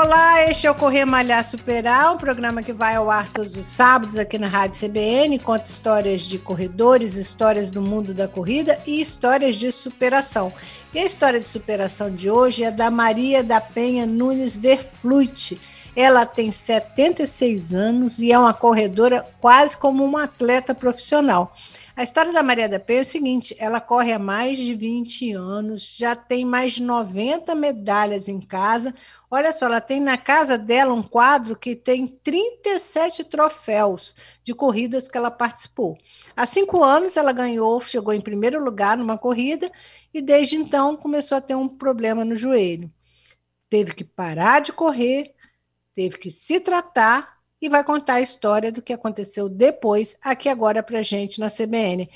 [0.00, 3.66] Olá, este é o Correr Malhar Superar, um programa que vai ao ar todos os
[3.66, 9.00] sábados aqui na Rádio CBN, conta histórias de corredores, histórias do mundo da corrida e
[9.00, 10.52] histórias de superação.
[10.94, 15.60] E a história de superação de hoje é da Maria da Penha Nunes Verflute.
[16.00, 21.52] Ela tem 76 anos e é uma corredora quase como uma atleta profissional.
[21.96, 25.32] A história da Maria da Penha é o seguinte: ela corre há mais de 20
[25.32, 28.94] anos, já tem mais de 90 medalhas em casa.
[29.28, 35.08] Olha só, ela tem na casa dela um quadro que tem 37 troféus de corridas
[35.08, 35.98] que ela participou.
[36.36, 39.68] Há cinco anos ela ganhou, chegou em primeiro lugar numa corrida
[40.14, 42.88] e desde então começou a ter um problema no joelho.
[43.68, 45.34] Teve que parar de correr,
[45.98, 47.28] teve que se tratar
[47.60, 52.08] e vai contar a história do que aconteceu depois, aqui agora para gente na CBN.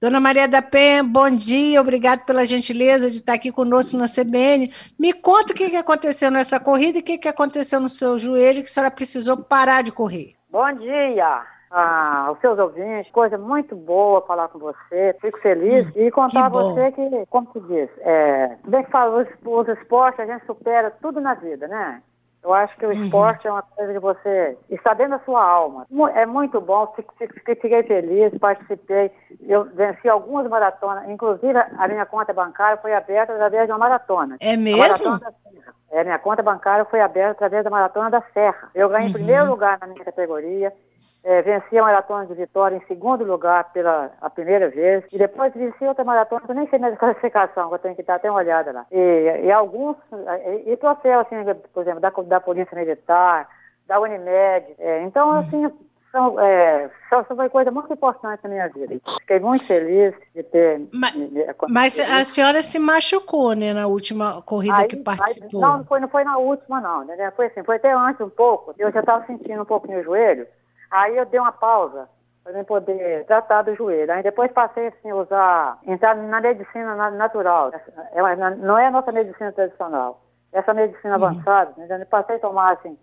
[0.00, 4.72] Dona Maria da Penha, bom dia, obrigado pela gentileza de estar aqui conosco na CBN.
[4.96, 8.68] Me conta o que aconteceu nessa corrida e o que aconteceu no seu joelho que
[8.68, 10.36] a senhora precisou parar de correr.
[10.48, 15.92] Bom dia ah, aos seus ouvintes, coisa muito boa falar com você, fico feliz hum,
[15.96, 20.20] e contar a você que, como se diz, é, bem que fala, os, os esportes
[20.20, 22.00] a gente supera tudo na vida, né?
[22.44, 23.04] Eu acho que o uhum.
[23.04, 25.86] esporte é uma coisa que você está dentro da sua alma.
[26.14, 29.10] É muito bom, fiquei feliz, participei.
[29.40, 34.36] Eu venci algumas maratonas, inclusive a minha conta bancária foi aberta através de uma maratona.
[34.40, 35.18] É mesmo?
[35.90, 38.68] É, minha conta bancária foi aberta através da Maratona da Serra.
[38.74, 39.10] Eu ganhei uhum.
[39.10, 40.72] em primeiro lugar na minha categoria
[41.24, 45.54] é, venci a maratona de Vitória em segundo lugar pela a primeira vez, e depois
[45.54, 48.16] venci outra maratona, que eu nem sei mais a classificação, que eu tenho que dar
[48.16, 48.86] até uma olhada lá.
[48.92, 49.96] E, e alguns,
[50.66, 51.36] e, e troféu, assim,
[51.72, 53.48] por exemplo, da, da Polícia Militar,
[53.86, 54.66] da Unimed.
[54.78, 55.70] É, então, assim,
[56.12, 58.94] são, é, são, foi coisa muito importante na minha vida.
[59.20, 60.86] Fiquei muito feliz de ter.
[60.92, 61.14] Mas,
[61.70, 65.60] mas a senhora se machucou, né, na última corrida aí, que participou?
[65.60, 67.04] Não, não foi, não foi na última, não.
[67.04, 67.30] Né?
[67.34, 68.74] Foi assim, foi até antes um pouco.
[68.78, 70.46] Eu já estava sentindo um pouquinho o joelho.
[70.90, 72.08] Aí eu dei uma pausa
[72.44, 74.12] para poder tratar do joelho.
[74.12, 77.72] Aí depois passei assim, a usar, entrar na medicina natural.
[78.12, 80.22] É, não é a nossa medicina tradicional.
[80.52, 81.24] Essa medicina uhum.
[81.24, 82.04] avançada, né?
[82.04, 82.96] passei a tomar assim,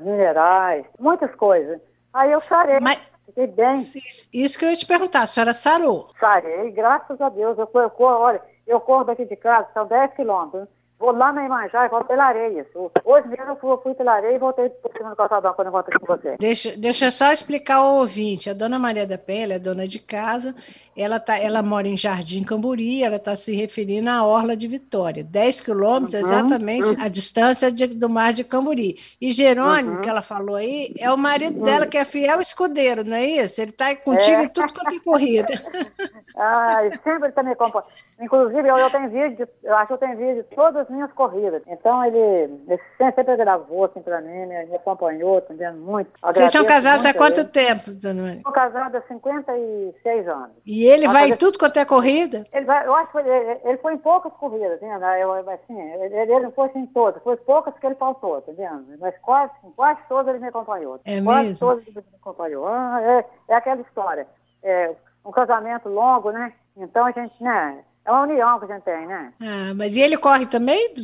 [0.00, 1.80] minerais, muitas coisas.
[2.12, 2.80] Aí eu sarei.
[2.80, 2.98] Mas...
[3.28, 3.80] Fiquei bem.
[3.80, 6.08] Isso que eu ia te perguntar, a senhora sarou?
[6.18, 7.58] Sarei, graças a Deus.
[7.58, 10.66] Eu, eu olha, eu corro daqui de casa, são 10 quilômetros.
[10.98, 12.66] Vou lá na Imanjá e volto pela areia.
[13.04, 15.72] Hoje mesmo eu fui, fui pela areia e voltei por cima do calçadão quando eu
[15.72, 16.36] volto aqui com você.
[16.40, 18.50] Deixa, deixa eu só explicar ao ouvinte.
[18.50, 20.52] A dona Maria da Penha, ela é dona de casa,
[20.96, 25.22] ela, tá, ela mora em Jardim Camburi, ela está se referindo à Orla de Vitória.
[25.22, 26.96] 10 quilômetros, uhum, exatamente uhum.
[26.98, 28.96] a distância de, do mar de Camburi.
[29.20, 30.02] E Jerônimo, uhum.
[30.02, 33.60] que ela falou aí, é o marido dela, que é fiel escudeiro, não é isso?
[33.60, 34.44] Ele está contigo é.
[34.44, 35.52] em tudo quanto é corrida.
[36.38, 37.88] ah, sempre está me acompanhando.
[38.20, 41.12] Inclusive, eu, eu tenho vídeo, eu acho que eu tenho vídeo de todas as minhas
[41.12, 41.62] corridas.
[41.66, 46.10] Então, ele, ele sempre gravou assim para mim, me, me acompanhou, entendendo muito.
[46.22, 47.48] Vocês são casados há quanto ele.
[47.48, 48.42] tempo, dona Maria?
[48.42, 50.50] Sou casada há 56 anos.
[50.64, 52.44] E ele vai, vai em tudo quanto é corrida?
[52.52, 55.22] Ele vai, eu acho que ele, ele foi em poucas corridas, né?
[55.22, 58.52] Eu, assim, ele, ele não foi assim em todas, foi poucas que ele faltou, tá
[58.56, 58.96] vendo?
[59.00, 61.00] Mas quase, quase todas ele me acompanhou.
[61.04, 61.68] É quase mesmo?
[61.68, 62.66] todas ele me acompanhou.
[62.66, 64.26] Ah, é, é aquela história.
[64.62, 64.94] É,
[65.28, 66.52] um casamento longo, né?
[66.76, 67.84] Então a gente, né?
[68.04, 69.34] É uma união que a gente tem, né?
[69.38, 70.94] Ah, mas e ele corre também?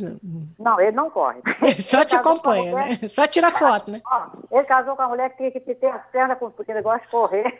[0.57, 1.39] Não, ele não corre.
[1.61, 2.99] Ele só ele te acompanha, mulher...
[2.99, 3.07] né?
[3.07, 4.01] Só tira foto, né?
[4.03, 7.05] Ó, ele casou com a mulher que tinha que ter as pernas, porque ele gosta
[7.05, 7.43] de correr.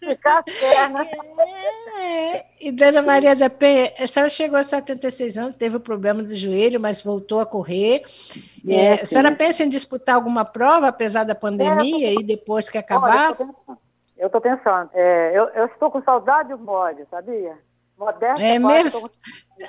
[0.00, 1.06] Ficar as pernas.
[2.00, 6.20] É, e Dona Maria da Penha, a senhora chegou a 76 anos, teve o problema
[6.20, 8.02] do joelho, mas voltou a correr.
[8.66, 12.20] É, é, a senhora pensa em disputar alguma prova, apesar da pandemia, é, tô...
[12.20, 13.36] e depois que acabar?
[13.38, 13.78] Olha,
[14.18, 14.90] eu estou pensando.
[14.92, 17.56] É, eu, eu, estou com saudade do bode, sabia?
[17.96, 19.10] Modesta é mesmo?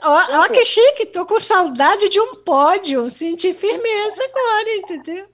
[0.04, 5.26] Olha que chique, tô com saudade de um pódio, senti firmeza agora, entendeu?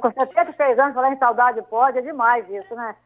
[0.00, 2.96] Com 76 anos, falar em saudade de pódio é demais isso, né?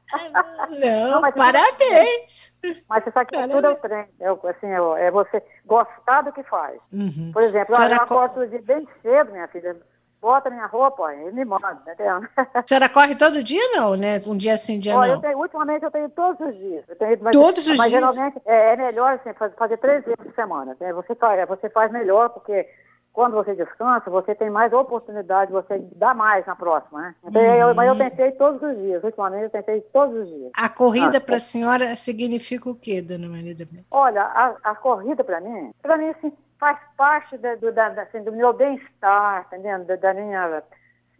[0.71, 2.53] Não, Não mas parabéns!
[2.89, 3.51] Mas isso aqui parabéns.
[3.51, 6.81] tudo é o trem, é, assim, é, é você gostar do que faz.
[6.93, 7.31] Uhum.
[7.33, 9.77] Por exemplo, eu acordo de bem cedo, minha filha,
[10.21, 12.21] bota minha roupa e me manda, entendeu?
[12.55, 14.21] A senhora corre todo dia, não, né?
[14.27, 15.15] Um dia sim, um dia Olha, não?
[15.17, 16.85] Eu tenho, ultimamente eu tenho todos os dias.
[16.99, 18.03] Tenho, mas, todos os mas dias?
[18.03, 20.77] Mas geralmente é, é, melhor assim, fazer três vezes por semana.
[20.79, 20.93] Né?
[20.93, 22.69] Você, faz, você faz melhor, porque
[23.13, 27.15] quando você descansa, você tem mais oportunidade, você dá mais na próxima, né?
[27.25, 27.55] Então, uhum.
[27.55, 30.51] eu, mas eu tentei todos os dias, ultimamente eu tentei todos os dias.
[30.55, 33.57] A corrida ah, para a senhora significa o quê, dona Maria?
[33.91, 38.23] Olha, a, a corrida para mim, para mim, assim, faz parte da, do, da, assim,
[38.23, 39.87] do meu bem-estar, entendendo?
[39.87, 40.62] Da, da minha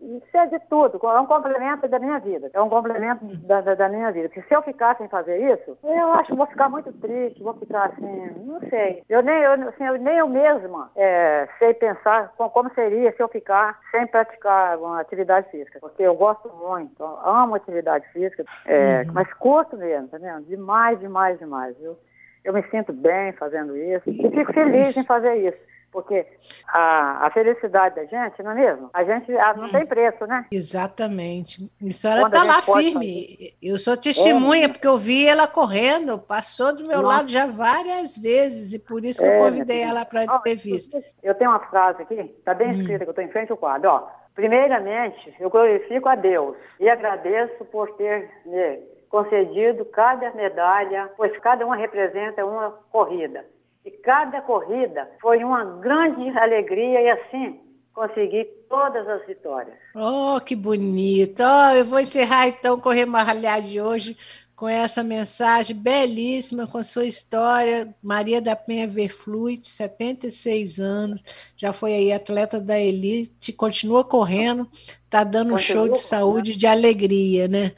[0.01, 3.75] isso é de tudo, é um complemento da minha vida, é um complemento da, da,
[3.75, 4.31] da, minha vida.
[4.31, 7.53] Porque se eu ficar sem fazer isso, eu acho que vou ficar muito triste, vou
[7.55, 9.03] ficar assim, não sei.
[9.11, 13.29] Eu nem eu, assim, eu, nem eu mesma é, sei pensar como seria se eu
[13.29, 19.13] ficar sem praticar uma atividade física, porque eu gosto muito, amo atividade física, é, uhum.
[19.13, 20.47] mas curto mesmo, tá vendo?
[20.47, 21.77] Demais, demais, demais.
[21.79, 21.99] Eu,
[22.45, 25.71] eu me sinto bem fazendo isso e fico feliz em fazer isso.
[25.93, 26.25] Porque
[26.69, 28.91] a, a felicidade da gente, não é mesmo?
[28.93, 30.47] A gente a, não tem preço, né?
[30.53, 31.69] Exatamente.
[31.85, 33.37] A senhora está lá firme.
[33.37, 33.55] Fazer.
[33.61, 34.69] Eu sou testemunha, é.
[34.69, 37.17] porque eu vi ela correndo, passou do meu Nossa.
[37.17, 41.03] lado já várias vezes, e por isso que é, eu convidei ela para a entrevista.
[41.25, 42.81] Eu tenho uma frase aqui, está bem hum.
[42.81, 42.99] escrita, hum.
[42.99, 43.91] que eu estou em frente ao quadro.
[43.91, 48.79] Ó, Primeiramente, eu glorifico a Deus e agradeço por ter me
[49.11, 53.45] concedido cada medalha, pois cada uma representa uma corrida.
[53.85, 57.61] E cada corrida foi uma grande alegria e assim
[57.93, 59.77] consegui todas as vitórias.
[59.95, 61.43] Oh, que bonito!
[61.43, 64.17] Oh, eu vou encerrar então o Correr Marralhar de hoje
[64.61, 67.89] com essa mensagem belíssima, com sua história.
[68.03, 71.25] Maria da Penha Verfluit, 76 anos,
[71.57, 74.69] já foi aí atleta da elite, continua correndo,
[75.07, 77.73] está dando um show de saúde, de alegria, né?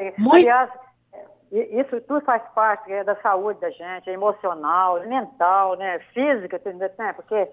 [0.00, 0.34] É, Muito...
[0.34, 0.68] Aliás,
[1.52, 6.60] isso tudo faz parte é, da saúde da gente, é emocional, mental, né, física,
[6.98, 7.48] né, porque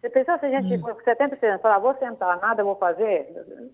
[0.00, 0.80] você pensou se a gente, hum.
[0.80, 3.26] com 70 anos, falar, vou sentar, nada vou fazer,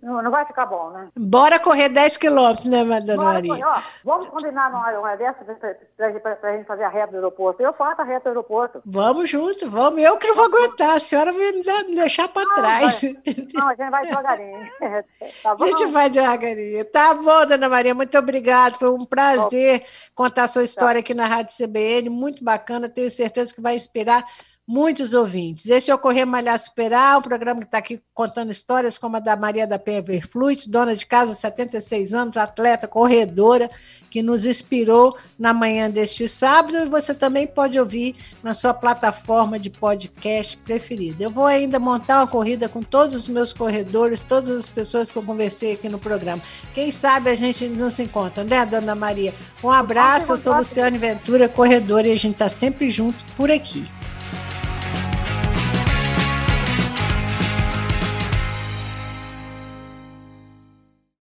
[0.03, 1.09] não, não vai ficar bom, né?
[1.17, 3.51] Bora correr 10 quilômetros, né, Dona Maria?
[3.51, 7.63] Correr, ó, vamos combinar uma dessa para a gente fazer a reta do aeroporto.
[7.63, 8.81] Eu faço a reta do aeroporto.
[8.87, 10.01] Vamos junto, vamos.
[10.01, 13.01] Eu que não vou aguentar, a senhora vai me, dar, me deixar para trás.
[13.01, 13.17] Vai,
[13.53, 14.69] não, a gente vai devagarinho.
[15.43, 15.65] tá bom?
[15.65, 16.85] A gente vai devagarinho.
[16.87, 18.77] Tá bom, Dona Maria, muito obrigada.
[18.77, 19.85] Foi um prazer
[20.15, 21.01] contar a sua história tá.
[21.01, 22.89] aqui na Rádio CBN, muito bacana.
[22.89, 24.25] Tenho certeza que vai inspirar
[24.73, 25.67] muitos ouvintes.
[25.67, 29.21] Esse é o Correr Malhar Superar, o programa que está aqui contando histórias como a
[29.21, 33.71] da Maria da Penha Verfluit, dona de casa, 76 anos, atleta, corredora,
[34.09, 39.59] que nos inspirou na manhã deste sábado e você também pode ouvir na sua plataforma
[39.59, 41.23] de podcast preferida.
[41.23, 45.19] Eu vou ainda montar uma corrida com todos os meus corredores, todas as pessoas que
[45.19, 46.43] eu conversei aqui no programa.
[46.73, 49.35] Quem sabe a gente não se encontra, né, dona Maria?
[49.63, 53.87] Um abraço, eu sou Luciane Ventura, corredora, e a gente está sempre junto por aqui.